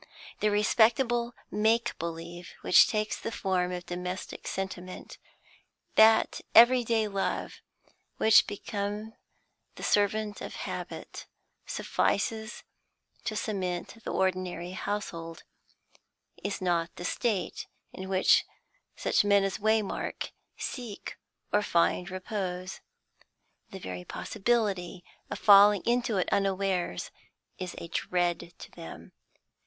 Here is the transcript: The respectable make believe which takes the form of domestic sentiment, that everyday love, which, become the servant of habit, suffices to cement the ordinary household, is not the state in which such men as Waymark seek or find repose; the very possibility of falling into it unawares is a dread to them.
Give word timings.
The 0.39 0.49
respectable 0.49 1.35
make 1.51 1.93
believe 1.99 2.55
which 2.61 2.87
takes 2.89 3.19
the 3.19 3.31
form 3.31 3.71
of 3.71 3.85
domestic 3.85 4.47
sentiment, 4.47 5.19
that 5.93 6.41
everyday 6.55 7.07
love, 7.07 7.61
which, 8.17 8.47
become 8.47 9.13
the 9.75 9.83
servant 9.83 10.41
of 10.41 10.55
habit, 10.65 11.27
suffices 11.67 12.63
to 13.25 13.35
cement 13.35 14.03
the 14.03 14.11
ordinary 14.11 14.71
household, 14.71 15.43
is 16.43 16.61
not 16.63 16.89
the 16.95 17.05
state 17.05 17.67
in 17.93 18.09
which 18.09 18.43
such 18.95 19.23
men 19.23 19.43
as 19.43 19.59
Waymark 19.59 20.31
seek 20.57 21.15
or 21.53 21.61
find 21.61 22.09
repose; 22.09 22.79
the 23.69 23.77
very 23.77 24.03
possibility 24.03 25.03
of 25.29 25.37
falling 25.37 25.83
into 25.85 26.17
it 26.17 26.27
unawares 26.31 27.11
is 27.59 27.75
a 27.77 27.87
dread 27.87 28.53
to 28.57 28.71
them. 28.71 29.11